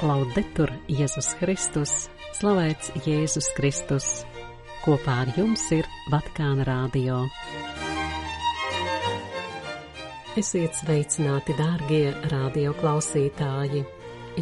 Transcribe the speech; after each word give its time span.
Laudetur 0.00 0.70
Jēzus 0.88 1.34
Kristus, 1.36 1.90
slavēts 2.38 2.88
Jēzus 3.04 3.50
Kristus. 3.52 4.06
Kopā 4.80 5.18
ar 5.26 5.32
jums 5.36 5.66
ir 5.76 5.84
Vatikāna 6.08 6.64
rādio. 6.64 7.18
Esiet 10.40 10.78
sveicināti, 10.78 11.52
dārgie 11.58 12.14
radio 12.32 12.72
klausītāji! 12.80 13.84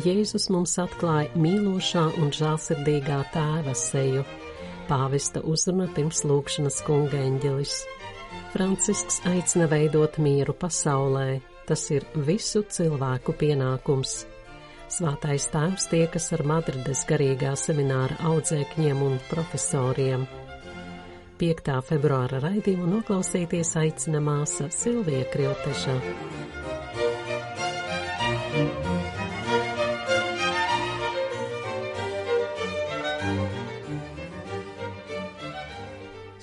Jēzus 0.04 0.46
mums 0.54 0.76
atklāja 0.78 1.34
mīlošā 1.34 2.06
un 2.22 2.30
žālsirdīgā 2.38 3.18
tēva 3.34 3.74
seju. 3.74 4.22
Pāvesta 4.86 5.42
uzruna 5.42 5.90
pirms 5.96 6.22
lūkšanas 6.28 6.82
kunga 6.86 7.18
eņģelis. 7.18 7.80
Francisks 8.54 9.24
aicina 9.26 9.66
veidot 9.66 10.22
mieru 10.22 10.54
pasaulē, 10.54 11.30
Tas 11.68 11.82
ir 11.92 12.06
visu 12.24 12.62
cilvēku 12.64 13.34
pienākums. 13.36 14.22
Svātais 14.88 15.44
tēvs 15.52 15.84
tiekas 15.92 16.30
ar 16.32 16.40
Madrides 16.48 17.02
garīgā 17.08 17.50
semināra 17.60 18.16
audzēkņiem 18.24 19.02
un 19.04 19.18
profesoriem. 19.28 20.22
5. 21.38 21.74
februāra 21.84 22.40
raidījumu 22.40 22.88
noklausīties 22.94 23.74
aicina 23.76 24.22
māsa 24.24 24.70
Silvija 24.72 25.26
Krilteša. 25.28 25.96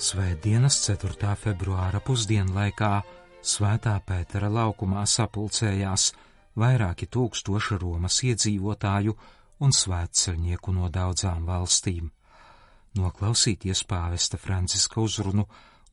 Svētdienas 0.06 0.78
4. 0.86 1.34
februāra 1.42 1.98
pusdienlaikā 2.06 2.94
Svētā 3.42 3.98
Pētera 4.06 4.54
laukumā 4.54 5.08
sapulcējās 5.10 6.12
vairāki 6.60 7.08
tūkstoši 7.12 7.78
Romas 7.82 8.22
iedzīvotāju 8.24 9.16
un 9.66 9.74
svētceļnieku 9.76 10.74
no 10.76 10.90
daudzām 10.90 11.46
valstīm. 11.48 12.12
Noklausīties 12.96 13.84
pāvesta 13.90 14.40
Franciska 14.40 15.02
uzrunu 15.04 15.46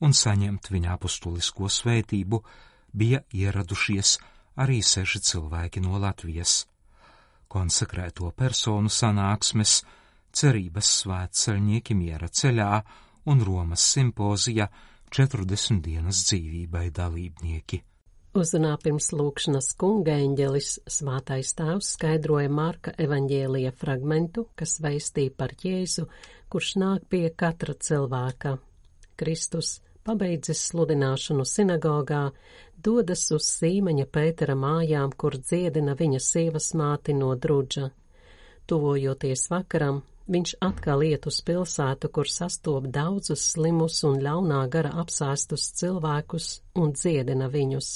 un 0.03 0.13
saņemt 0.15 0.69
viņa 0.71 0.93
apustulisko 0.97 1.69
svētību 1.71 2.39
bija 2.93 3.23
ieradušies 3.33 4.17
arī 4.63 4.79
seši 4.83 5.19
cilvēki 5.29 5.83
no 5.83 5.99
Latvijas. 5.99 6.63
Konsekrēto 7.47 8.31
personu 8.31 8.89
sanāksmes, 8.89 9.81
cerības 10.33 10.89
svētceļnieki 11.03 11.95
miera 11.97 12.29
ceļā 12.29 12.69
un 13.29 13.43
Romas 13.45 13.85
simpozija 13.95 14.67
40 15.13 15.81
dienas 15.85 16.23
dzīvībai 16.27 16.87
dalībnieki. 16.89 17.83
Uzrunā 18.33 18.71
pirms 18.81 19.11
lūkšanas 19.13 19.67
kunga 19.77 20.15
eņģelis 20.17 20.67
svātais 20.89 21.51
tēvs 21.53 21.91
skaidroja 21.93 22.49
Marka 22.49 22.89
evaņģēlija 23.03 23.71
fragmentu, 23.77 24.47
kas 24.57 24.79
veistīja 24.81 25.29
par 25.37 25.51
Jēzu, 25.61 26.07
kurš 26.49 26.71
nāk 26.81 27.03
pie 27.13 27.27
katra 27.29 27.75
cilvēka. 27.77 28.55
Kristus, 29.21 29.75
pabeidzis 30.01 30.63
sludināšanu 30.71 31.45
sinagogā, 31.45 32.23
dodas 32.87 33.27
uz 33.37 33.49
sīmeņa 33.51 34.07
Pētera 34.17 34.55
mājām, 34.57 35.13
kur 35.13 35.37
dziedina 35.37 35.93
viņa 35.99 36.21
sievas 36.25 36.71
māti 36.73 37.13
no 37.13 37.35
drudža. 37.37 37.91
Tuvojoties 38.65 39.45
vakaram, 39.53 40.01
Viņš 40.33 40.53
atkal 40.63 41.01
iet 41.03 41.25
uz 41.27 41.41
pilsētu, 41.43 42.07
kur 42.15 42.29
sastop 42.31 42.85
daudzus 42.87 43.43
slimus 43.51 43.97
un 44.07 44.21
ļaunā 44.23 44.61
gara 44.71 44.93
apsēstus 45.03 45.67
cilvēkus 45.81 46.47
un 46.79 46.95
dziedina 46.95 47.51
viņus. 47.51 47.91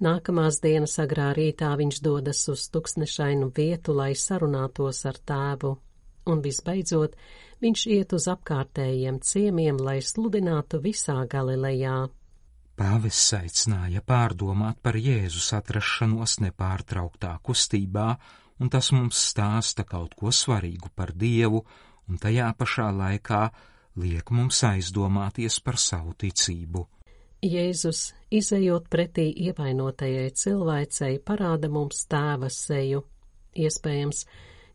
Nākamās 0.00 0.60
dienas 0.64 0.96
agrā 1.02 1.30
rītā 1.36 1.74
viņš 1.76 2.00
dodas 2.04 2.40
uz 2.48 2.66
tuksnešainu 2.72 3.50
vietu, 3.56 3.92
lai 3.92 4.14
sarunātos 4.16 5.04
ar 5.10 5.18
tēvu, 5.28 5.74
un 6.32 6.40
visbeidzot 6.44 7.18
viņš 7.60 7.86
iet 7.96 8.14
uz 8.16 8.28
apkārtējiem 8.32 9.20
ciemiem, 9.20 9.76
lai 9.76 10.00
sludinātu 10.00 10.80
visā 10.80 11.18
Galilejā. 11.28 12.08
Pāvis 12.80 13.20
aicināja 13.36 14.00
pārdomāt 14.00 14.80
par 14.80 14.96
Jēzus 14.96 15.52
atrašanos 15.58 16.38
nepārtrauktā 16.40 17.34
kustībā 17.44 18.14
un 18.60 18.68
tas 18.68 18.92
mums 18.92 19.18
stāsta 19.32 19.86
kaut 19.88 20.14
ko 20.18 20.30
svarīgu 20.32 20.92
par 20.94 21.14
Dievu, 21.16 21.64
un 22.08 22.20
tajā 22.20 22.50
pašā 22.60 22.90
laikā 22.92 23.42
liek 24.00 24.30
mums 24.36 24.60
aizdomāties 24.68 25.58
par 25.64 25.80
savu 25.80 26.14
ticību. 26.20 26.84
Jēzus, 27.40 28.10
izējot 28.28 28.90
pretī 28.92 29.30
ievainotajai 29.46 30.28
cilvēcei, 30.36 31.14
parāda 31.24 31.70
mums 31.72 32.02
tēva 32.12 32.50
seju. 32.52 33.00
Iespējams, 33.56 34.26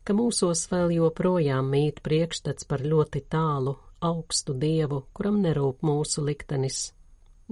ka 0.02 0.16
mūsos 0.18 0.64
vēl 0.72 0.96
joprojām 0.96 1.70
mīt 1.70 2.02
priekšstats 2.02 2.66
par 2.66 2.82
ļoti 2.82 3.22
tālu, 3.30 3.76
augstu 4.02 4.56
dievu, 4.58 5.04
kuram 5.14 5.38
nerūp 5.44 5.86
mūsu 5.86 6.26
liktenis. 6.26 6.90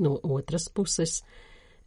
No 0.02 0.18
otras 0.18 0.66
puses, 0.74 1.20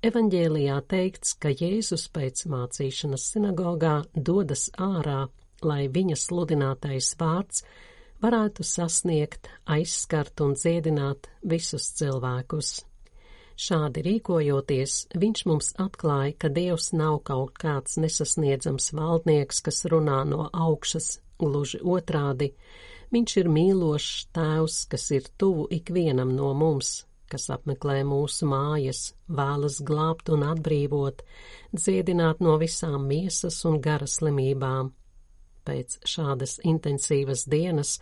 Evanģēlijā 0.07 0.79
teikts, 0.87 1.35
ka 1.41 1.51
Jēzus 1.51 2.07
pēc 2.13 2.45
mācīšanas 2.47 3.27
sinagogā 3.33 3.95
dodas 4.13 4.69
ārā, 4.77 5.25
lai 5.67 5.87
viņa 5.91 6.15
sludinātais 6.21 7.15
vārds 7.19 7.65
varētu 8.23 8.63
sasniegt, 8.63 9.49
aizskart 9.65 10.45
un 10.45 10.55
dziedināt 10.55 11.27
visus 11.43 11.91
cilvēkus. 11.97 12.77
Šādi 13.57 14.03
rīkojoties, 14.05 15.07
viņš 15.17 15.39
mums 15.49 15.71
atklāja, 15.81 16.35
ka 16.37 16.49
Dievs 16.53 16.91
nav 16.93 17.23
kaut 17.25 17.55
kāds 17.57 17.97
nesasniedzams 17.97 18.91
valdnieks, 18.93 19.63
kas 19.65 19.81
runā 19.89 20.19
no 20.29 20.45
augšas, 20.53 21.15
gluži 21.41 21.81
otrādi. 21.81 22.51
Viņš 23.09 23.35
ir 23.41 23.49
mīlošs 23.49 24.27
tēvs, 24.37 24.77
kas 24.91 25.09
ir 25.17 25.31
tuvu 25.41 25.65
ikvienam 25.73 26.35
no 26.37 26.51
mums, 26.53 27.07
kas 27.33 27.49
apmeklē 27.55 28.03
mūsu 28.05 28.45
mājas, 28.45 29.15
vēlas 29.25 29.81
glābt 29.81 30.29
un 30.29 30.45
atbrīvot, 30.51 31.25
dziedināt 31.73 32.45
no 32.45 32.59
visām 32.61 33.09
miesas 33.09 33.63
un 33.65 33.81
gara 33.81 34.05
slimībām. 34.05 34.93
Pēc 35.65 35.97
šādas 36.05 36.59
intensīvas 36.61 37.47
dienas 37.49 37.97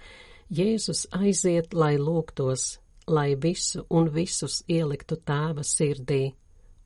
Jēzus 0.51 1.07
aiziet, 1.15 1.71
lai 1.73 1.95
lūgtos, 1.97 2.75
lai 3.07 3.35
visu 3.35 3.85
un 3.89 4.09
visus 4.13 4.63
ieliktu 4.69 5.17
tēva 5.25 5.63
sirdī, 5.63 6.33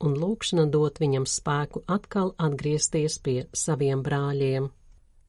un 0.04 0.16
lūkšana 0.16 0.66
dot 0.72 1.00
viņam 1.00 1.26
spēku 1.28 1.84
atkal 1.88 2.34
atgriezties 2.38 3.18
pie 3.24 3.38
saviem 3.52 4.02
brāļiem. 4.04 4.68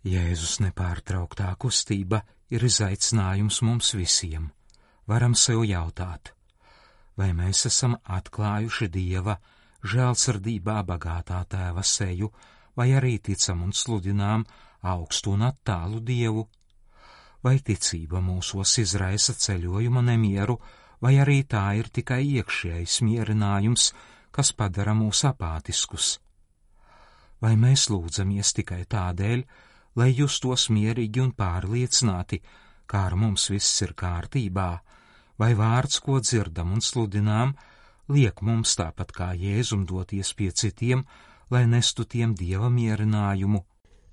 Jēzus 0.03 0.59
nepārtrauktā 0.63 1.51
kustība 1.61 2.23
ir 2.49 2.63
izaicinājums 2.65 3.61
mums 3.61 3.93
visiem. 3.95 4.49
Varam 5.07 5.35
sev 5.35 5.63
jautāt, 5.67 6.33
vai 7.17 7.31
mēs 7.37 7.65
esam 7.69 7.97
atklājuši 8.05 8.87
Dieva 8.91 9.37
žēlsirdībā 9.83 10.81
bagātā 10.87 11.41
tēva 11.49 11.83
seju, 11.83 12.31
vai 12.75 12.91
arī 12.97 13.17
ticam 13.19 13.63
un 13.65 13.73
sludinām 13.73 14.45
augstu 14.81 15.35
un 15.35 15.45
attālu 15.47 16.01
Dievu, 16.01 16.47
vai 17.43 17.57
ticība 17.59 18.21
mūsos 18.21 18.77
izraisa 18.81 19.33
ceļojuma 19.33 20.03
nemieru, 20.05 20.59
vai 21.01 21.17
arī 21.23 21.41
tā 21.49 21.65
ir 21.79 21.89
tikai 21.89 22.21
iekšējs 22.37 23.01
mierinājums, 23.05 23.91
kas 24.31 24.53
padara 24.53 24.93
mūs 24.95 25.23
apātiskus. 25.27 26.19
Vai 27.41 27.55
mēs 27.57 27.87
lūdzamies 27.89 28.53
tikai 28.53 28.83
tādēļ, 28.85 29.43
lai 29.97 30.11
justos 30.13 30.69
mierīgi 30.69 31.23
un 31.23 31.33
pārliecināti, 31.35 32.41
kā 32.85 33.07
ar 33.09 33.17
mums 33.17 33.49
viss 33.49 33.81
ir 33.81 33.95
kārtībā, 33.97 34.69
vai 35.41 35.51
vārds, 35.57 35.99
ko 36.05 36.19
dzirdam 36.21 36.75
un 36.75 36.85
sludinām, 36.85 37.55
liek 38.13 38.41
mums 38.45 38.75
tāpat 38.77 39.11
kā 39.15 39.31
Jēzum 39.33 39.87
doties 39.89 40.33
pie 40.37 40.51
citiem, 40.51 41.03
lai 41.51 41.65
nestu 41.67 42.05
tiem 42.05 42.35
dieva 42.37 42.69
mierinājumu. 42.69 43.63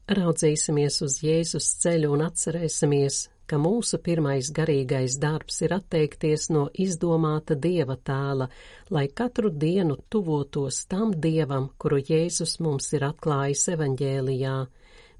Raudzīsimies 0.09 1.03
uz 1.05 1.19
Jēzus 1.21 1.69
ceļu 1.83 2.15
un 2.17 2.25
atcerēsimies, 2.31 3.27
ka 3.49 3.59
mūsu 3.61 3.99
pirmais 4.05 4.51
garīgais 4.55 5.17
darbs 5.23 5.63
ir 5.65 5.75
atteikties 5.79 6.49
no 6.55 6.67
izdomāta 6.85 7.57
dieva 7.57 7.97
tēla, 7.97 8.49
lai 8.95 9.07
katru 9.21 9.51
dienu 9.51 9.97
tuvotos 10.11 10.85
tam 10.91 11.15
dievam, 11.27 11.71
kuru 11.79 12.01
Jēzus 12.11 12.59
mums 12.65 12.93
ir 12.93 13.07
atklājis 13.09 13.65
evaņģēlijā, 13.75 14.57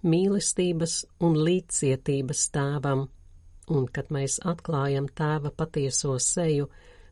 mīlestības 0.05 0.99
un 1.25 1.39
līdzcietības 1.49 2.45
tēvam. 2.55 3.09
Un 3.69 3.89
kad 3.93 4.13
mēs 4.15 4.39
atklājam 4.49 5.09
tēva 5.13 5.53
patieso 5.53 6.15
seju, 6.23 6.69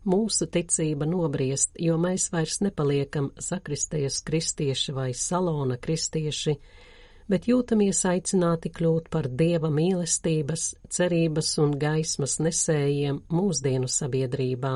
mūsu 0.06 0.46
ticība 0.52 1.08
nobriest, 1.08 1.74
jo 1.82 1.96
mēs 2.00 2.30
vairs 2.32 2.60
nepaliekam 2.64 3.32
sakristējas 3.42 4.22
kristieši 4.26 4.94
vai 4.96 5.10
salona 5.14 5.76
kristieši, 5.82 6.56
bet 7.30 7.48
jūtamies 7.50 8.02
aicināti 8.08 8.70
kļūt 8.74 9.08
par 9.10 9.28
dieva 9.28 9.70
mīlestības, 9.72 10.68
cerības 10.90 11.52
un 11.62 11.74
gaismas 11.80 12.38
nesējiem 12.42 13.22
mūsdienu 13.32 13.90
sabiedrībā. 13.90 14.74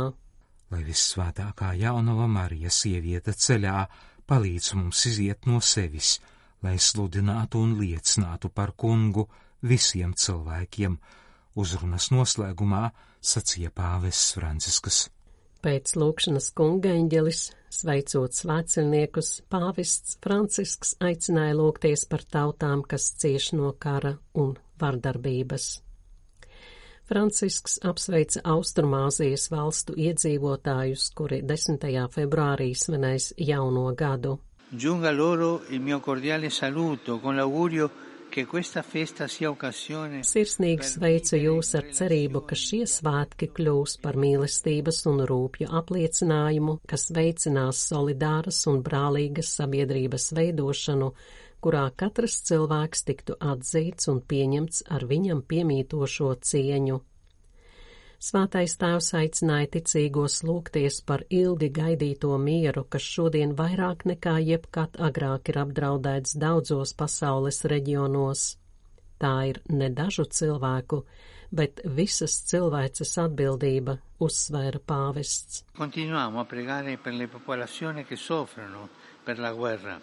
Lai 0.70 0.82
vissvētākā 0.86 1.72
jaunava 1.80 2.26
Marija 2.30 2.70
sieviete 2.70 3.34
ceļā 3.34 3.84
palīdz 4.30 4.74
mums 4.78 5.04
iziet 5.10 5.46
no 5.50 5.58
sevis, 5.60 6.18
lai 6.62 6.76
sludinātu 6.78 7.62
un 7.64 7.78
liecinātu 7.80 8.50
par 8.54 8.74
kungu 8.78 9.26
visiem 9.62 10.14
cilvēkiem, 10.14 10.98
uzrunas 11.58 12.10
noslēgumā 12.14 12.84
sacīja 13.20 13.72
pāvests 13.74 14.36
Franciskas. 14.36 15.08
Pēc 15.60 15.92
lūkšanas 16.00 16.46
kunga 16.56 16.94
eņģelis, 16.96 17.40
sveicot 17.68 18.32
svētceļniekus, 18.32 19.28
pāvests 19.52 20.16
Francisks 20.24 20.94
aicināja 21.04 21.58
lūgties 21.58 22.06
par 22.08 22.24
tautām, 22.24 22.80
kas 22.80 23.10
cieš 23.20 23.50
no 23.58 23.74
kara 23.76 24.14
un 24.40 24.54
vardarbības. 24.80 25.66
Francisks 27.10 27.76
apsveica 27.84 28.40
Austrumāzijas 28.54 29.48
valstu 29.52 29.98
iedzīvotājus, 29.98 31.10
kuri 31.18 31.42
10. 31.42 31.84
februārī 32.14 32.70
svinēs 32.72 33.34
jauno 33.36 33.90
gadu. 33.98 34.38
Giunga 34.70 35.10
loro 35.10 35.60
il 35.68 35.80
mio 35.82 36.00
cordiale 36.00 36.48
saluto 36.48 37.18
con 37.18 37.36
l'augurio 37.36 37.90
Sirsnīgi 40.28 40.86
sveicu 40.86 41.38
jūs 41.40 41.72
ar 41.78 41.88
cerību, 41.98 42.42
ka 42.46 42.58
šie 42.58 42.84
svētki 42.86 43.48
kļūs 43.56 43.96
par 44.04 44.18
mīlestības 44.22 45.00
un 45.10 45.24
rūpju 45.26 45.66
apliecinājumu, 45.80 46.76
kas 46.90 47.08
veicinās 47.16 47.82
solidāras 47.90 48.62
un 48.70 48.84
brālīgas 48.86 49.50
sabiedrības 49.58 50.30
veidošanu, 50.38 51.10
kurā 51.60 51.84
katrs 52.02 52.38
cilvēks 52.46 53.06
tiktu 53.10 53.34
atzīts 53.52 54.12
un 54.14 54.22
pieņemts 54.22 54.84
ar 54.94 55.08
viņam 55.10 55.42
piemītošo 55.50 56.36
cieņu. 56.52 57.02
Svētais 58.20 58.74
tēvs 58.76 59.06
aicināja 59.16 59.68
ticīgos 59.78 60.42
lūgties 60.44 60.98
par 61.08 61.22
ilgi 61.32 61.70
gaidīto 61.78 62.34
mieru, 62.42 62.82
kas 62.84 63.06
šodien 63.14 63.54
vairāk 63.56 64.04
nekā 64.10 64.34
jebkad 64.44 64.98
agrāk 65.08 65.48
ir 65.48 65.58
apdraudēts 65.62 66.36
daudzos 66.42 66.92
pasaules 67.00 67.62
reģionos. 67.72 68.44
Tā 69.24 69.32
ir 69.54 69.62
ne 69.72 69.88
dažu 70.02 70.28
cilvēku, 70.28 71.00
bet 71.48 71.80
visas 71.96 72.36
cilvēces 72.52 73.16
atbildība, 73.24 73.96
uzsvēra 74.20 74.84
pāvests. 74.84 75.64
Continuiamo 75.80 76.44
a 76.44 76.48
pregare 76.52 76.98
per 76.98 77.16
le 77.16 77.26
popolazioni 77.26 78.04
che 78.04 78.16
soffrono 78.16 78.90
per 79.24 79.38
la 79.38 79.52
guerra. 79.52 79.96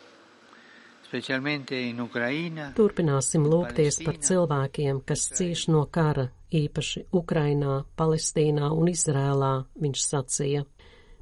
Turpināsim 2.77 3.45
lūgties 3.47 4.01
par 4.03 4.17
cilvēkiem, 4.27 5.03
kas 5.07 5.27
cieš 5.37 5.67
no 5.71 5.85
kara, 5.91 6.27
īpaši 6.51 7.05
Ukrainā, 7.15 7.83
Palestīnā 7.99 8.71
un 8.75 8.91
Izrēlā, 8.91 9.53
viņš 9.79 10.03
sacīja. 10.03 10.65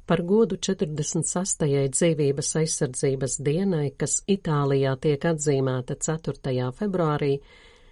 Par 0.06 0.22
godu 0.22 0.58
46. 0.62 1.66
dzīvības 1.94 2.50
aizsardzības 2.62 3.38
dienai, 3.46 3.88
kas 3.98 4.20
Itālijā 4.30 4.94
tiek 5.02 5.24
atzīmēta 5.34 5.98
4. 5.98 6.70
februārī, 6.78 7.38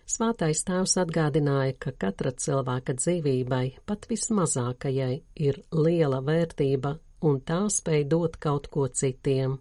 Svātais 0.05 0.61
tēvs 0.69 0.99
atgādināja, 1.01 1.79
ka 1.81 1.91
katra 1.97 2.35
cilvēka 2.37 2.93
dzīvībai, 2.99 3.65
pat 3.89 4.05
vismazākajai, 4.11 5.15
ir 5.41 5.63
liela 5.73 6.19
vērtība 6.21 6.99
un 7.25 7.39
tā 7.41 7.63
spēj 7.73 8.05
dot 8.11 8.37
kaut 8.37 8.69
ko 8.75 8.85
citiem. 8.93 9.57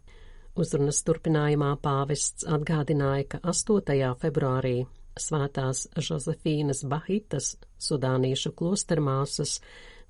Uzrunas 0.53 0.99
turpinājumā 1.01 1.71
pāvests 1.81 2.45
atgādināja, 2.45 3.23
ka 3.31 3.37
8. 3.49 4.09
februārī 4.21 4.83
svētās 5.17 5.87
Žozefīnas 5.97 6.83
Bahitas, 6.89 7.55
sudāniešu 7.81 8.51
klostermāsas, 8.59 9.55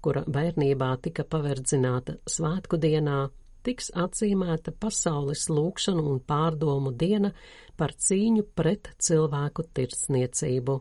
kura 0.03 0.25
bērnībā 0.27 0.89
tika 1.05 1.23
paverdzināta 1.23 2.17
svētku 2.27 2.75
dienā, 2.75 3.29
tiks 3.63 3.87
atzīmēta 3.95 4.75
pasaules 4.83 5.45
lūkšanu 5.47 6.03
un 6.11 6.19
pārdomu 6.19 6.91
diena 6.91 7.31
par 7.79 7.95
cīņu 7.95 8.43
pret 8.51 8.91
cilvēku 8.99 9.63
tirdzniecību. 9.71 10.77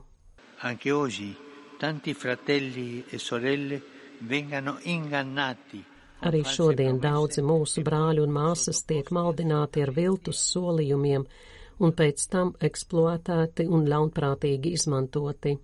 Anche 0.66 0.90
oggi 0.90 1.30
tanti 1.78 2.14
fratelli 2.14 3.04
e 3.10 3.18
sorelle 3.18 3.78
vengano 4.26 4.80
ingannati 4.82 5.91
Arī 6.22 6.44
šodien 6.46 7.00
daudzi 7.02 7.42
mūsu 7.42 7.82
brāļi 7.82 8.22
un 8.22 8.30
māsas 8.34 8.84
tiek 8.86 9.08
maldināti 9.10 9.82
ar 9.82 9.90
viltus 9.96 10.38
solījumiem 10.52 11.24
un 11.82 11.94
pēc 11.98 12.26
tam 12.30 12.52
eksploatēti 12.68 13.66
un 13.66 13.88
ļaunprātīgi 13.90 14.72
izmantoti. 14.78 15.56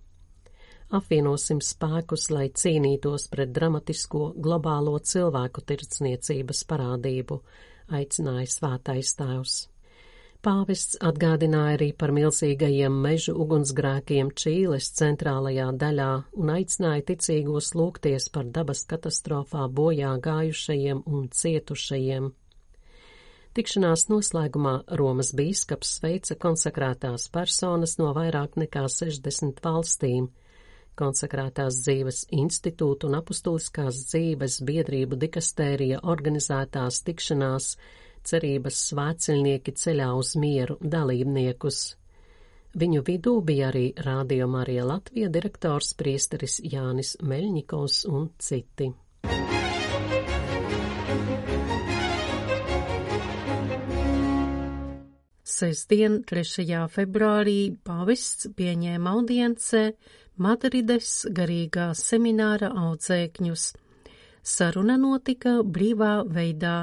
Apvienosim 0.99 1.61
spēkus, 1.63 2.27
lai 2.33 2.49
cīnītos 2.49 3.29
pret 3.31 3.53
dramatisko 3.55 4.33
globālo 4.35 4.97
cilvēku 4.99 5.63
tirdzniecības 5.71 6.63
parādību, 6.71 7.39
aicināja 7.95 8.49
svētais 8.57 9.13
tēvs. 9.19 9.59
Pāvests 10.39 10.95
atgādināja 11.03 11.75
arī 11.75 11.87
par 12.01 12.13
milzīgajiem 12.15 12.93
mežu 13.05 13.33
ugunsgrēkiem 13.43 14.29
Čīles 14.39 14.85
centrālajā 14.95 15.65
daļā 15.81 16.11
un 16.39 16.51
aicināja 16.53 17.03
ticīgos 17.09 17.73
lūgties 17.75 18.29
par 18.31 18.47
dabas 18.57 18.85
katastrofā 18.87 19.65
bojā 19.81 20.13
gājušajiem 20.29 21.03
un 21.11 21.27
cietušajiem. 21.41 22.31
Tikšanās 23.59 24.07
noslēgumā 24.13 24.75
Romas 25.01 25.33
bīskaps 25.35 25.91
sveica 25.99 26.39
konsekrētās 26.39 27.27
personas 27.35 27.99
no 27.99 28.13
vairāk 28.15 28.55
nekā 28.63 28.87
60 28.95 29.59
valstīm. 29.65 30.31
Konsekrētās 30.95 31.83
dzīves 31.83 32.27
institūtu 32.31 33.11
un 33.11 33.19
apustuliskās 33.19 34.05
dzīves 34.07 34.61
biedrību 34.63 35.19
dikastērija 35.19 35.99
organizētās 36.15 37.03
tikšanās 37.09 37.73
cerības 38.29 38.83
svētceļnieki 38.89 39.75
ceļā 39.83 40.09
uz 40.17 40.35
mieru 40.39 40.77
dalībniekus. 40.81 41.81
Viņu 42.79 43.01
vidū 43.05 43.39
bija 43.41 43.71
arī 43.71 43.87
Rādio 44.05 44.45
Marija 44.47 44.85
Latvija 44.85 45.29
direktors 45.33 45.95
priesteris 45.97 46.59
Jānis 46.61 47.15
Meļņikovs 47.25 48.03
un 48.09 48.29
citi. 48.37 48.91
Sestdien, 55.59 56.21
3. 56.23 56.85
februārī, 56.93 57.73
pavists 57.83 58.47
pieņēma 58.55 59.11
audiencē 59.17 59.81
Madrides 60.39 61.25
garīgā 61.35 61.89
semināra 61.99 62.69
audzēkņus. 62.85 63.65
Saruna 64.39 64.95
notika 65.01 65.57
brīvā 65.65 66.13
veidā, 66.37 66.77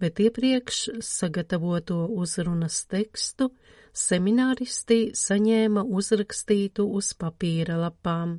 bet 0.00 0.20
iepriekš 0.20 0.78
sagatavoto 1.04 2.06
uzrunas 2.22 2.84
tekstu 2.88 3.50
semināristi 3.92 5.10
saņēma 5.16 5.84
uzrakstītu 5.84 6.86
uz 6.98 7.12
papīra 7.18 7.76
lapām. 7.80 8.38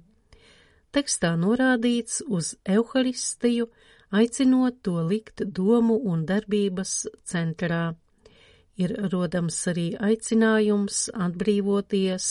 Tekstā 0.92 1.36
norādīts 1.40 2.22
uz 2.28 2.56
evaharistiju, 2.68 3.70
aicinot 4.12 4.82
to 4.84 4.98
likt 5.08 5.44
domu 5.46 5.96
un 6.12 6.26
darbības 6.28 6.96
centrā. 7.24 7.94
Ir 8.76 8.96
rodams 9.14 9.56
arī 9.72 9.92
aicinājums 10.00 11.06
atbrīvoties 11.14 12.28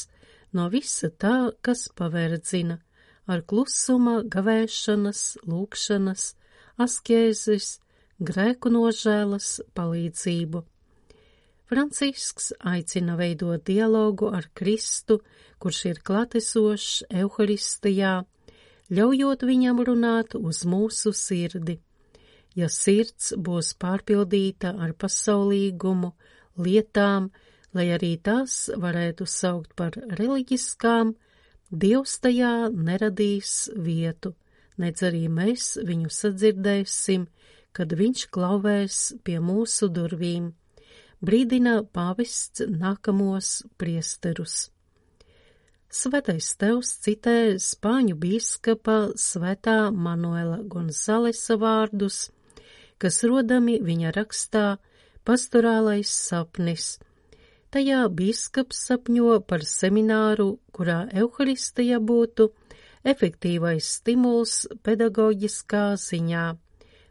no 0.56 0.68
visa 0.72 1.10
tā, 1.10 1.52
kas 1.62 1.88
paverdzina, 1.96 2.80
ar 3.30 3.44
klusuma, 3.46 4.20
gavēšanas, 4.26 5.22
lūkšanas, 5.46 6.24
askēzes, 6.80 7.78
grēku 8.20 8.70
nožēlas 8.72 9.60
palīdzību. 9.76 10.62
Francisks 11.70 12.50
aicina 12.66 13.14
veidot 13.18 13.62
dialogu 13.66 14.30
ar 14.34 14.48
Kristu, 14.54 15.20
kurš 15.62 15.84
ir 15.92 16.00
klatesošs 16.02 17.04
Euharistijā, 17.22 18.24
ļaujot 18.90 19.46
viņam 19.46 19.84
runāt 19.86 20.34
uz 20.34 20.64
mūsu 20.66 21.14
sirdi. 21.14 21.78
Ja 22.58 22.66
sirds 22.66 23.32
būs 23.38 23.76
pārpildīta 23.78 24.74
ar 24.74 24.96
pasaulīgumu, 24.98 26.10
lietām, 26.58 27.30
lai 27.74 27.86
arī 27.94 28.16
tās 28.18 28.64
varētu 28.74 29.28
saukt 29.30 29.76
par 29.78 29.94
reliģiskām, 29.94 31.14
Dievs 31.70 32.16
tajā 32.18 32.66
neradīs 32.74 33.68
vietu, 33.78 34.32
nedz 34.82 35.04
arī 35.06 35.28
mēs 35.30 35.76
viņu 35.86 36.08
sadzirdēsim, 36.10 37.28
kad 37.76 37.92
viņš 37.96 38.26
klauvēs 38.34 38.98
pie 39.24 39.38
mūsu 39.42 39.88
durvīm, 39.92 40.50
brīdina 41.22 41.80
pavists 41.94 42.64
nākamos 42.66 43.60
priesterus. 43.80 44.70
Svētais 45.90 46.52
tevs 46.54 46.92
citē 47.02 47.56
spāņu 47.58 48.14
bīskapa 48.22 48.98
svētā 49.18 49.90
Manuela 49.90 50.60
Gonzalesa 50.62 51.56
vārdus, 51.58 52.28
kas 53.02 53.22
rodami 53.26 53.80
viņa 53.82 54.12
rakstā 54.14 54.64
pastorālais 55.26 56.12
sapnis. 56.14 56.98
Tajā 57.74 58.04
bīskaps 58.14 58.84
sapņo 58.86 59.40
par 59.50 59.66
semināru, 59.66 60.48
kurā 60.74 61.04
Euharistija 61.10 61.98
būtu 62.02 62.48
efektīvais 63.06 63.90
stimuls 63.98 64.56
pedagoģiskā 64.86 65.84
ziņā 65.98 66.46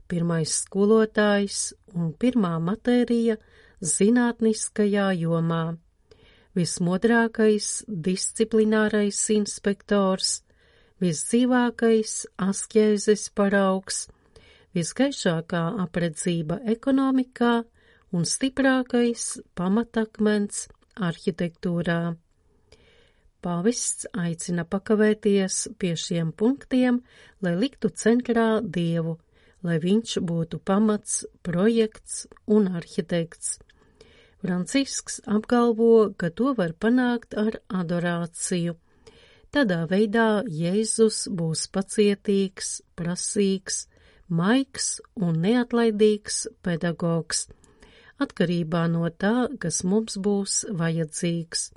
pirmais 0.10 0.56
skolotājs 0.63 1.60
un 1.94 2.12
pirmā 2.13 2.58
matērija 2.63 3.38
zinātniskajā 3.82 5.12
jomā. 5.22 5.78
vismodrākais 6.58 7.68
disciplinārais 7.88 9.20
inspektors, 9.32 10.42
visdzīvākais 11.00 12.13
askjēzes 12.44 13.30
paraugs, 13.38 14.08
visgaišākā 14.75 15.62
apredzība 15.86 16.60
ekonomikā 16.74 17.54
un 18.12 18.25
stiprākais 18.25 19.30
pamatakmens 19.56 20.66
arhitektūrā. 21.10 22.01
Pāvests 23.39 24.10
aicina 24.20 24.66
pakavēties 24.68 25.62
pie 25.80 25.94
šiem 25.96 26.34
punktiem, 26.36 27.00
lai 27.39 27.54
liktu 27.56 27.94
centrā 27.96 28.60
Dievu, 28.60 29.16
lai 29.66 29.80
viņš 29.84 30.20
būtu 30.24 30.60
pamats, 30.66 31.25
projekts 31.44 32.28
un 32.48 32.70
arhitekts. 32.80 33.58
Francisks 34.39 35.20
apgalvo, 35.28 36.13
ka 36.16 36.30
to 36.32 36.54
var 36.56 36.72
panākt 36.74 37.36
ar 37.36 37.60
adorāciju. 37.68 38.78
Tādā 39.51 39.82
veidā 39.89 40.44
Jēzus 40.46 41.25
būs 41.34 41.66
pacietīgs, 41.74 42.80
prasīgs, 42.96 43.88
maigs 44.30 45.00
un 45.18 45.42
neatlaidīgs 45.44 46.46
pedagogs, 46.63 47.48
atkarībā 48.22 48.86
no 48.94 49.10
tā, 49.10 49.50
kas 49.60 49.82
mums 49.84 50.20
būs 50.22 50.62
vajadzīgs, 50.70 51.72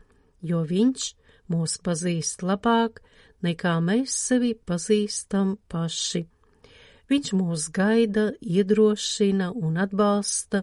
jo 0.45 0.63
viņš 0.69 1.09
mūs 1.53 1.79
pazīst 1.83 2.45
labāk, 2.47 3.01
nekā 3.43 3.79
mēs 3.81 4.15
sevi 4.29 4.53
pazīstam 4.55 5.57
paši. 5.73 6.27
Viņš 7.13 7.29
mūs 7.37 7.67
gaida, 7.77 8.31
iedrošina 8.41 9.51
un 9.53 9.75
atbalsta 9.83 10.63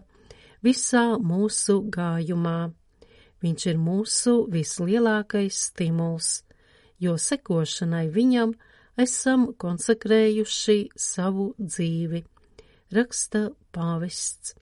visā 0.66 1.02
mūsu 1.22 1.76
gājumā. 1.94 2.72
Viņš 3.44 3.66
ir 3.70 3.78
mūsu 3.78 4.32
vislielākais 4.50 5.60
stimuls, 5.68 6.30
jo 6.98 7.14
sekošanai 7.14 8.08
viņam 8.16 8.56
esam 8.98 9.46
konsekrējuši 9.62 10.76
savu 10.98 11.46
dzīvi, 11.60 12.24
raksta 12.98 13.44
pāvests. 13.70 14.56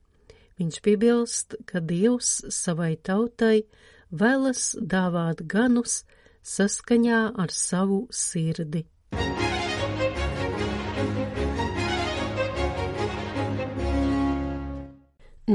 Viņš 0.60 0.82
piebilst, 0.84 1.56
ka 1.64 1.80
Dievs 1.80 2.34
savai 2.52 2.98
tautai 3.00 3.64
vēlas 4.12 4.74
dāvāt 4.76 5.40
ganus 5.48 6.02
saskaņā 6.44 7.24
ar 7.32 7.58
savu 7.64 8.04
sirdi. 8.12 8.84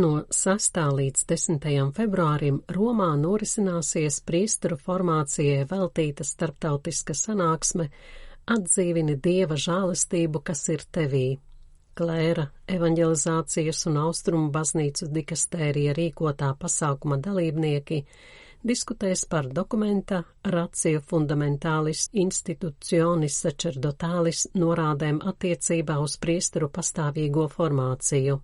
No 0.04 0.26
6. 0.36 0.78
līdz 0.98 1.22
10. 1.32 1.66
februārim 1.96 2.58
Romā 2.76 3.14
norisināsies 3.16 4.18
priesteru 4.28 4.76
formācijai 4.76 5.62
veltīta 5.70 6.26
starptautiska 6.28 7.16
sanāksme 7.16 7.86
Atdzīvini 8.56 9.16
Dieva 9.24 9.56
žālistību, 9.56 10.42
kas 10.50 10.66
ir 10.76 10.84
tevī. 10.98 11.24
Klēra 11.96 12.50
evanģelizācijas 12.76 13.88
un 13.94 14.02
austrumu 14.04 14.52
baznīcu 14.52 15.08
dikastērija 15.08 15.96
rīkotā 15.96 16.52
pasākuma 16.60 17.22
dalībnieki 17.24 18.04
diskutēs 18.60 19.24
par 19.32 19.48
dokumenta 19.56 20.26
Ratio 20.44 21.00
Fundamentālis 21.14 22.10
Institutionis 22.12 23.40
Sacerdotālis 23.46 24.50
norādēm 24.60 25.24
attiecībā 25.32 26.02
uz 26.04 26.20
priesteru 26.20 26.74
pastāvīgo 26.80 27.48
formāciju. 27.60 28.44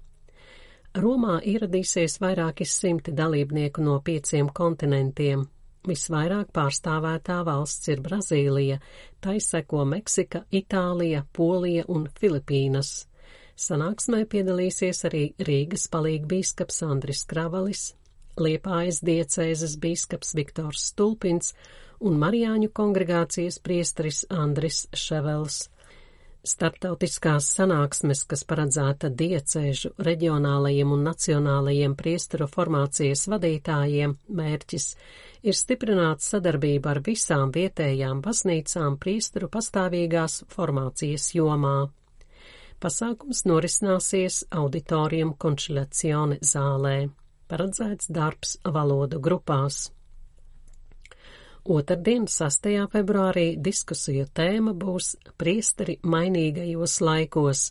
Romā 0.97 1.35
ieradīsies 1.45 2.17
vairāki 2.17 2.65
simti 2.65 3.11
dalībnieku 3.13 3.83
no 3.85 3.99
pieciem 4.01 4.47
kontinentiem. 4.49 5.43
Visvairāk 5.85 6.49
pārstāvētā 6.51 7.37
valsts 7.45 7.91
ir 7.93 8.01
Brazīlija, 8.01 8.79
tai 9.21 9.37
seko 9.39 9.85
Meksika, 9.85 10.43
Itālija, 10.51 11.21
Polija 11.31 11.85
un 11.87 12.09
Filipīnas. 12.19 13.05
Sanāksmē 13.59 14.23
piedalīsies 14.25 15.05
arī 15.05 15.23
Rīgas 15.37 15.85
palīgbīskaps 15.93 16.81
Andris 16.87 17.23
Kravalis, 17.29 17.93
Liepājas 18.39 19.03
diecēzes 19.05 19.77
bīskaps 19.83 20.33
Viktors 20.35 20.89
Stulpins 20.89 21.53
un 21.99 22.17
Marijāņu 22.17 22.71
kongregācijas 22.73 23.59
priesteris 23.61 24.23
Andris 24.31 24.87
Ševels. 24.95 25.67
Startautiskās 26.47 27.49
sanāksmes, 27.51 28.21
kas 28.23 28.45
paredzēta 28.47 29.09
diecēžu, 29.11 29.91
reģionālajiem 30.07 30.93
un 30.95 31.03
nacionālajiem 31.03 31.97
priesteru 31.99 32.47
formācijas 32.47 33.25
vadītājiem, 33.27 34.15
mērķis 34.39 34.85
ir 35.43 35.57
stiprināt 35.59 36.23
sadarbību 36.23 36.93
ar 36.93 37.01
visām 37.03 37.51
vietējām 37.51 38.23
baznīcām 38.23 38.95
priesteru 39.03 39.51
pastāvīgās 39.51 40.45
formācijas 40.55 41.27
jomā. 41.35 41.77
Pasākums 42.79 43.43
norisināsies 43.43 44.45
auditorium 44.55 45.35
končilacione 45.35 46.39
zālē 46.39 47.09
paredzēts 47.51 48.07
darbs 48.15 48.55
valodu 48.63 49.19
grupās. 49.19 49.89
Otradien, 51.69 52.23
6. 52.25 52.63
februārī, 52.89 53.51
diskusiju 53.61 54.23
tēma 54.33 54.71
būs 54.73 55.11
priesteri 55.37 55.99
mainīgajos 56.01 56.95
laikos, 57.05 57.67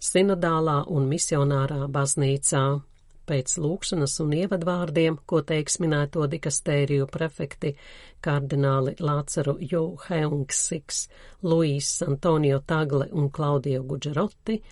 sinodālā 0.00 0.78
un 0.88 1.04
misionārā 1.10 1.82
baznīcā. 1.92 2.62
Pēc 3.28 3.52
lūkšanas 3.60 4.14
un 4.24 4.32
ievadvārdiem, 4.38 5.18
ko 5.28 5.42
teiks 5.44 5.76
minēto 5.84 6.24
dikastēriju 6.32 7.10
prefekti 7.12 7.74
kardināli 8.24 8.96
Lāceru 9.04 9.58
Jū 9.60 9.84
Heungsiks, 10.06 11.04
Luīs 11.44 11.92
Antonio 12.08 12.62
Tagle 12.64 13.10
un 13.12 13.28
Klaudio 13.28 13.84
Gudžeroti, 13.84 14.62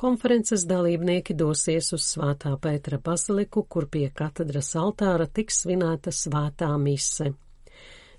Konferences 0.00 0.64
dalībnieki 0.72 1.36
dosies 1.36 1.92
uz 1.92 2.08
Svētā 2.16 2.56
Pētera 2.56 2.96
baziliku, 2.96 3.68
kur 3.68 3.92
pie 3.92 4.08
katedras 4.08 4.72
altāra 4.80 5.28
tiks 5.28 5.66
svinēta 5.66 6.16
svētā 6.24 6.72
mise. 6.80 7.34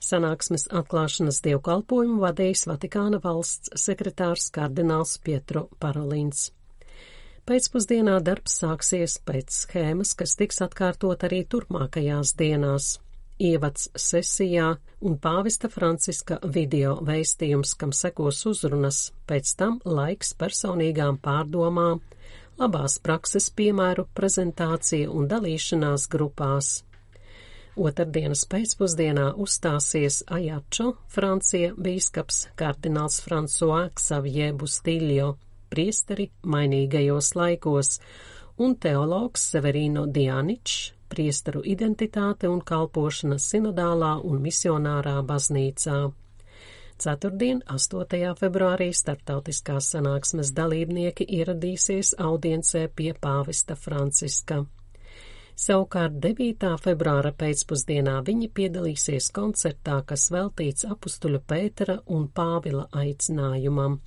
Sanāksmes 0.04 0.68
atklāšanas 0.80 1.40
dievkalpojumu 1.46 2.20
vadījis 2.26 2.68
Vatikāna 2.68 3.22
valsts 3.24 3.72
sekretārs 3.86 4.50
kardināls 4.56 5.16
Pietro 5.24 5.70
Parolins. 5.80 6.50
Pēcpusdienā 7.48 8.20
darbs 8.24 8.60
sāksies 8.62 9.18
pēc 9.28 9.52
schēmas, 9.64 10.14
kas 10.20 10.38
tiks 10.40 10.62
atkārtot 10.64 11.26
arī 11.28 11.42
turpmākajās 11.52 12.36
dienās 12.40 12.94
ievads 13.42 13.90
sesijā 14.00 14.70
un 15.04 15.18
pāvesta 15.20 15.70
Franciska 15.72 16.40
video 16.44 16.96
veistījums, 17.06 17.74
kam 17.80 17.92
sekos 17.96 18.44
uzrunas, 18.50 19.10
pēc 19.28 19.56
tam 19.60 19.80
laiks 19.84 20.34
personīgām 20.40 21.20
pārdomām, 21.24 22.02
labās 22.62 23.00
prakses 23.04 23.50
piemēru 23.58 24.08
prezentācija 24.16 25.12
un 25.12 25.28
dalīšanās 25.32 26.08
grupās. 26.14 26.84
Otrdienas 27.74 28.44
pēcpusdienā 28.46 29.32
uzstāsies 29.42 30.20
Ajačo, 30.30 30.92
Francija 31.10 31.72
bīskaps 31.74 32.44
kardināls 32.60 33.18
François 33.26 33.88
Xavier 33.98 34.52
Bustiljo, 34.54 35.32
priesteri 35.74 36.28
mainīgajos 36.46 37.32
laikos, 37.34 37.98
un 38.62 38.76
teologs 38.78 39.48
Severino 39.56 40.06
Dianičs, 40.06 40.92
priesteru 41.10 41.64
identitāte 41.66 42.50
un 42.50 42.62
kalpošana 42.62 43.40
sinodālā 43.42 44.20
un 44.22 44.38
misionārā 44.46 45.16
baznīcā. 45.26 45.98
Ceturtdien, 47.04 47.64
8. 47.74 48.36
februārī, 48.38 48.92
starptautiskās 48.94 49.90
sanāksmes 49.96 50.54
dalībnieki 50.54 51.26
ieradīsies 51.40 52.14
audiencē 52.22 52.86
pie 52.94 53.12
pāvesta 53.18 53.76
Franciska. 53.76 54.62
Savukārt 55.54 56.16
9. 56.18 56.72
februāra 56.82 57.30
pēcpusdienā 57.38 58.16
viņi 58.26 58.50
piedalīsies 58.58 59.30
koncertā, 59.36 60.00
kas 60.10 60.32
veltīts 60.34 60.88
apustuļa 60.90 61.42
Pētera 61.46 62.00
un 62.10 62.26
Pāvila 62.28 62.88
aicinājumam. 62.90 64.00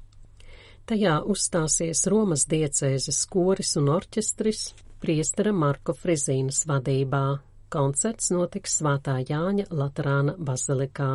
Tajā 0.86 1.16
uzstāsies 1.26 2.04
Romas 2.10 2.46
diecēzes 2.50 3.24
koris 3.30 3.74
un 3.78 3.90
orķestris, 3.94 4.68
priestera 5.02 5.54
Marko 5.54 5.94
Frizīnas 5.94 6.64
vadībā. 6.70 7.24
Koncerts 7.70 8.30
notiks 8.34 8.78
Svētā 8.80 9.18
Jāņa 9.26 9.70
Laterāna 9.74 10.36
bazilikā. 10.38 11.10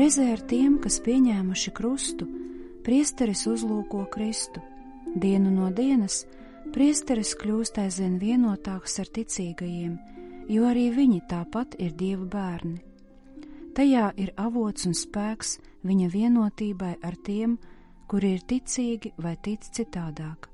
Reizē 0.00 0.30
ar 0.32 0.40
tiem, 0.48 0.78
kas 0.80 0.94
pieņēmuši 1.04 1.70
krustu, 1.76 2.24
priesteris 2.86 3.42
uzlūko 3.50 4.06
Kristu. 4.08 4.62
Dienu 5.12 5.50
no 5.52 5.66
dienas 5.76 6.22
priesteris 6.72 7.34
kļūst 7.36 7.76
aizvien 7.82 8.14
vienotāks 8.16 8.94
ar 9.02 9.10
ticīgajiem, 9.12 9.98
jo 10.48 10.64
arī 10.70 10.86
viņi 10.94 11.20
tāpat 11.28 11.76
ir 11.84 11.92
Dieva 12.00 12.24
bērni. 12.32 12.78
Tajā 13.76 14.06
ir 14.24 14.32
avots 14.40 14.88
un 14.88 14.96
spēks 14.96 15.58
viņa 15.84 16.08
vienotībai 16.14 16.94
ar 17.04 17.20
tiem, 17.28 17.58
kuri 18.08 18.32
ir 18.38 18.48
ticīgi 18.54 19.12
vai 19.20 19.34
tic 19.36 19.68
citādāk. 19.68 20.48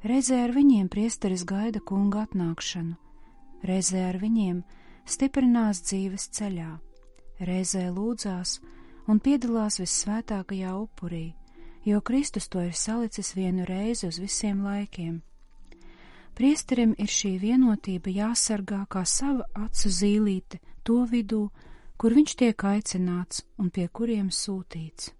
Reizē 0.00 0.40
ar 0.46 0.56
viņiem 0.56 0.88
priesteris 0.88 1.44
gaida 1.44 1.84
kunga 1.84 2.24
atnākšanu, 2.24 2.96
reizē 3.68 4.08
ar 4.14 4.22
viņiem 4.24 4.64
stiprinās 5.04 5.84
dzīves 5.84 6.30
ceļā, 6.40 6.72
reizē 7.44 7.90
lūdzās 7.92 8.56
un 9.08 9.20
piedalās 9.24 9.80
vissvētākajā 9.80 10.74
upurī, 10.76 11.32
jo 11.88 12.00
Kristus 12.04 12.48
to 12.52 12.60
ir 12.66 12.76
salicis 12.76 13.32
vienu 13.36 13.64
reizi 13.68 14.06
uz 14.08 14.20
visiem 14.20 14.60
laikiem. 14.66 15.22
Priesterim 16.38 16.92
ir 17.02 17.10
šī 17.10 17.32
vienotība 17.42 18.12
jāsargā 18.14 18.84
kā 18.92 19.02
sava 19.08 19.48
acu 19.58 19.90
zīlīte 19.90 20.60
to 20.86 21.00
vidū, 21.10 21.48
kur 21.98 22.14
viņš 22.14 22.34
tiek 22.38 22.64
aicināts 22.64 23.42
un 23.58 23.72
pie 23.74 23.88
kuriem 23.88 24.28
sūtīts. 24.30 25.10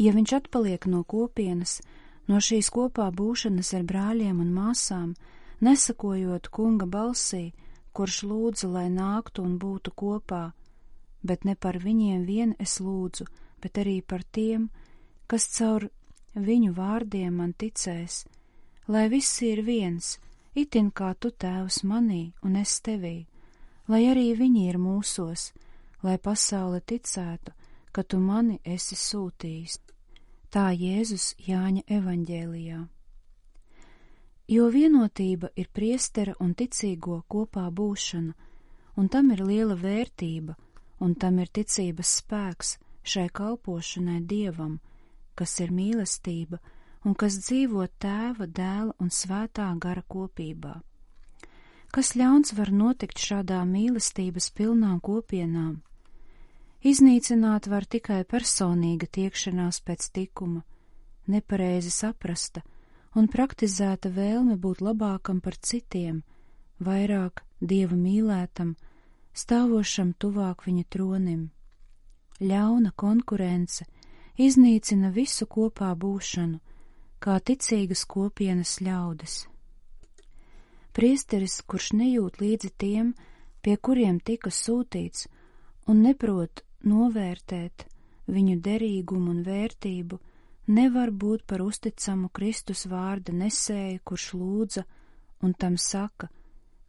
Ja 0.00 0.14
viņš 0.16 0.32
atpaliek 0.38 0.86
no 0.88 1.02
kopienas, 1.04 1.82
no 2.28 2.40
šīs 2.40 2.70
kopā 2.72 3.10
būšanas 3.12 3.74
ar 3.76 3.84
brāļiem 3.90 4.40
un 4.40 4.54
māsām, 4.56 5.12
nesakojot 5.60 6.48
kunga 6.48 6.88
balsī, 6.88 7.52
kurš 7.92 8.22
lūdza, 8.30 8.72
lai 8.72 8.88
nāktu 8.88 9.44
un 9.44 9.58
būtu 9.60 9.92
kopā, 9.92 10.46
bet 11.22 11.44
ne 11.44 11.54
par 11.54 11.78
viņiem 11.78 12.24
vien 12.26 12.54
es 12.58 12.78
lūdzu, 12.80 13.26
bet 13.62 13.78
arī 13.78 14.02
par 14.02 14.22
tiem, 14.24 14.70
kas 15.26 15.48
caur 15.56 15.88
viņu 16.34 16.72
vārdiem 16.74 17.36
man 17.40 17.52
ticēs, 17.54 18.24
lai 18.88 19.08
viss 19.08 19.42
ir 19.42 19.62
viens, 19.62 20.18
itin 20.54 20.90
kā 20.90 21.14
tu 21.14 21.30
tēvs 21.30 21.84
manī 21.84 22.32
un 22.42 22.56
es 22.56 22.80
tevī 22.80 23.22
lai 23.88 24.06
arī 24.10 24.32
viņi 24.38 24.68
ir 24.70 24.78
mūsos, 24.78 25.50
lai 26.02 26.18
pasaule 26.18 26.80
ticētu, 26.80 27.52
ka 27.92 28.02
tu 28.02 28.18
mani 28.18 28.60
esi 28.64 28.96
sūtījis. 28.96 29.78
Tā 30.52 30.70
Jēzus 30.76 31.32
Jāņa 31.40 31.84
evaņģēlijā. 31.88 32.80
Jo 34.52 34.66
vienotība 34.68 35.48
ir 35.56 35.68
priestera 35.72 36.34
un 36.40 36.52
ticīgo 36.54 37.22
kopā 37.28 37.68
būšana, 37.72 38.34
un 38.96 39.08
tam 39.08 39.30
ir 39.32 39.44
liela 39.48 39.76
vērtība, 39.78 40.56
un 41.02 41.14
tam 41.18 41.40
ir 41.42 41.50
ticības 41.50 42.14
spēks 42.20 42.76
šai 43.02 43.26
kalpošanai 43.34 44.20
Dievam, 44.30 44.78
kas 45.34 45.58
ir 45.60 45.74
mīlestība 45.74 46.60
un 47.04 47.16
kas 47.18 47.38
dzīvo 47.42 47.86
tēva, 48.02 48.46
dēla 48.46 48.94
un 49.02 49.10
svētā 49.10 49.66
gara 49.82 50.02
kopībā. 50.06 50.76
Kas 51.92 52.14
ļauns 52.16 52.54
var 52.56 52.70
notikt 52.72 53.20
šādā 53.20 53.58
mīlestības 53.68 54.50
pilnām 54.56 55.00
kopienām? 55.04 55.80
Iznīcināt 56.82 57.68
var 57.70 57.84
tikai 57.86 58.22
personīga 58.24 59.06
tiekšanās 59.06 59.82
pēc 59.86 60.08
tikuma, 60.16 60.62
nepareizi 61.30 61.92
saprasta 61.94 62.62
un 63.14 63.28
praktizēta 63.28 64.10
vēlme 64.10 64.56
būt 64.58 64.80
labākam 64.82 65.42
par 65.44 65.58
citiem, 65.60 66.22
vairāk 66.80 67.44
dieva 67.60 67.98
mīlētam, 67.98 68.74
stāvošam 69.32 70.12
tuvāk 70.18 70.66
viņa 70.66 70.84
tronim. 70.90 71.50
Ļauna 72.40 72.92
konkurence 72.96 73.86
iznīcina 74.36 75.12
visu 75.14 75.46
kopā 75.46 75.92
būšanu, 75.94 76.58
kā 77.22 77.38
ticīgas 77.38 78.04
kopienas 78.08 78.80
ļaudis. 78.82 79.46
Priesteris, 80.92 81.60
kurš 81.64 81.92
nejūt 81.96 82.40
līdzi 82.42 82.70
tiem, 82.76 83.14
pie 83.62 83.76
kuriem 83.76 84.18
tika 84.20 84.50
sūtīts, 84.52 85.28
un 85.88 86.02
neprot 86.04 86.64
novērtēt 86.84 87.86
viņu 88.28 88.58
derīgumu 88.60 89.30
un 89.32 89.40
vērtību, 89.46 90.18
nevar 90.66 91.10
būt 91.10 91.46
par 91.46 91.62
uzticamu 91.62 92.28
Kristus 92.28 92.84
vārda 92.90 93.32
nesēju, 93.32 94.02
kurš 94.04 94.26
lūdza 94.34 94.84
un 95.42 95.54
tam 95.54 95.78
saka, 95.78 96.28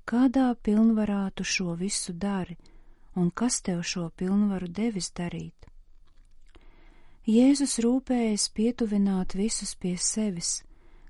kādā 0.06 0.54
pilnvarā 0.64 1.32
tu 1.36 1.44
šo 1.44 1.76
visu 1.80 2.14
dari, 2.14 2.58
un 3.16 3.30
kas 3.32 3.62
tev 3.62 3.84
šo 3.84 4.10
pilnvaru 4.18 4.68
devis 4.68 5.12
darīt. 5.12 5.56
Jēzus 7.24 7.78
rūpējas 7.80 8.50
pietuvināt 8.52 9.36
visus 9.40 9.76
pie 9.80 9.96
sevis, 9.96 10.64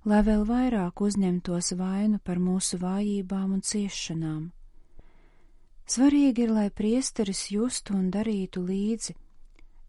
lai 0.06 0.22
vēl 0.22 0.44
vairāk 0.46 1.02
uzņemtos 1.02 1.74
vainu 1.80 2.20
par 2.24 2.38
mūsu 2.38 2.78
vājībām 2.78 3.56
un 3.56 3.64
ciešanām. 3.66 4.52
Svarīgi 5.90 6.46
ir, 6.46 6.52
lai 6.54 6.70
priesteris 6.70 7.48
justu 7.52 7.96
un 7.98 8.12
darītu 8.12 8.62
līdzi. 8.64 9.16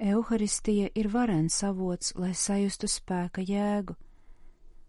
Euharistija 0.00 0.88
ir 0.94 1.10
varens 1.12 1.60
avots, 1.62 2.14
lai 2.18 2.32
sajustu 2.34 2.88
spēka 2.90 3.44
jēgu, 3.46 3.94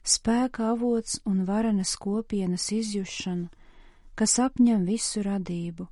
spēka 0.01 0.71
avots 0.71 1.19
un 1.25 1.43
varenas 1.45 1.93
kopienas 1.99 2.71
izjušanu, 2.71 3.51
kas 4.15 4.39
apņem 4.39 4.85
visu 4.87 5.23
radību. 5.25 5.87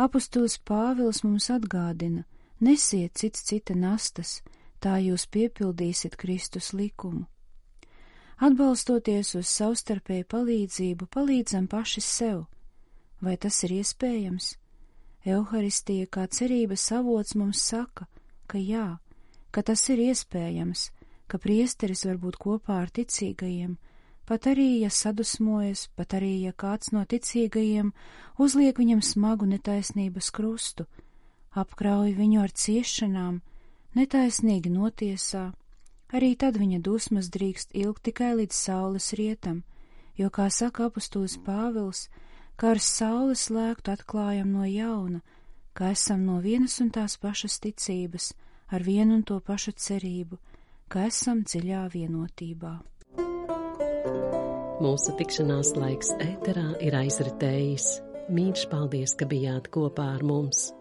Apustulis 0.00 0.56
Pāvils 0.58 1.22
mums 1.24 1.50
atgādina: 1.52 2.24
nesiet 2.60 3.14
cits 3.20 3.44
cita 3.44 3.74
nastas, 3.76 4.40
tā 4.80 4.96
jūs 4.98 5.26
piepildīsiet 5.28 6.16
Kristus 6.16 6.72
likumu. 6.72 7.26
Atbalstoties 8.42 9.36
uz 9.38 9.46
savstarpēju 9.46 10.26
palīdzību, 10.26 11.06
palīdzam 11.06 11.68
paši 11.70 12.00
sev. 12.02 12.46
Vai 13.22 13.36
tas 13.36 13.60
ir 13.62 13.76
iespējams? 13.76 14.56
Euharistija 15.24 16.08
kā 16.10 16.26
cerības 16.26 16.88
avots 16.96 17.36
mums 17.38 17.60
saka, 17.62 18.08
ka 18.50 18.58
jā, 18.58 18.98
ka 19.54 19.62
tas 19.62 19.84
ir 19.94 20.02
iespējams, 20.08 20.88
ka 21.30 21.38
priesteris 21.38 22.02
var 22.08 22.18
būt 22.18 22.40
kopā 22.42 22.80
ar 22.82 22.90
ticīgajiem, 22.90 23.76
pat 24.32 24.48
arī, 24.48 24.80
ja 24.80 24.90
sadusmojas, 24.90 25.86
pat 25.96 26.16
arī, 26.16 26.34
ja 26.48 26.56
kāds 26.56 26.94
no 26.96 27.04
ticīgajiem 27.04 27.92
uzliek 28.40 28.80
viņam 28.80 29.04
smagu 29.04 29.46
netaisnības 29.52 30.32
krustu, 30.32 30.88
apkrauj 31.52 32.16
viņu 32.16 32.40
ar 32.40 32.54
ciešanām, 32.64 33.42
netaisnīgi 33.98 34.72
notiesā, 34.72 35.50
Arī 36.12 36.34
tad 36.36 36.58
viņa 36.60 36.82
dusmas 36.84 37.30
drīkst 37.32 37.70
ilgt 37.72 38.02
tikai 38.04 38.34
līdz 38.36 38.52
saules 38.52 39.14
rietam, 39.16 39.62
jo, 40.20 40.28
kā 40.28 40.50
saka 40.52 40.90
apustulis 40.90 41.38
Pāvils, 41.40 42.10
kā 42.60 42.74
ar 42.74 42.80
saules 42.84 43.46
lēktu 43.48 43.94
atklājam 43.94 44.50
no 44.52 44.66
jauna, 44.68 45.22
ka 45.72 45.88
esam 45.96 46.26
no 46.28 46.36
vienas 46.44 46.76
un 46.84 46.90
tās 46.92 47.16
pašas 47.16 47.56
ticības, 47.64 48.34
ar 48.68 48.84
vienu 48.84 49.16
un 49.16 49.22
to 49.24 49.40
pašu 49.40 49.72
cerību, 49.72 50.36
ka 50.92 51.08
esam 51.08 51.46
dziļā 51.48 51.86
vienotībā. 51.96 52.74
Mūsu 54.82 55.12
tikšanās 55.14 55.76
laiks 55.78 56.08
ēterā 56.18 56.72
ir 56.82 56.96
aizritējis. 56.98 57.84
Mīļš 58.34 58.64
paldies, 58.72 59.12
ka 59.14 59.28
bijāt 59.30 59.68
kopā 59.70 60.08
ar 60.16 60.24
mums. 60.26 60.72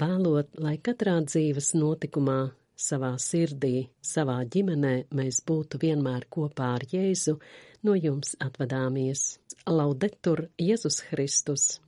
Vēlot, 0.00 0.48
lai 0.64 0.78
katrā 0.80 1.18
dzīves 1.26 1.74
notikumā 1.76 2.38
savā 2.86 3.12
sirdī, 3.20 3.90
savā 4.00 4.38
ģimenē 4.48 4.94
mēs 5.12 5.42
būtu 5.44 5.82
vienmēr 5.84 6.24
kopā 6.32 6.72
ar 6.78 6.88
Jēzu, 6.88 7.36
no 7.84 8.00
jums 8.00 8.32
atvadāmies. 8.40 9.34
Laudetur 9.68 10.46
Jēzus 10.56 11.02
Kristus! 11.10 11.83